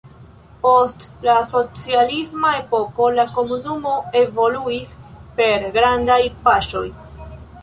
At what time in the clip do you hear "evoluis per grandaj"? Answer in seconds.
4.23-6.21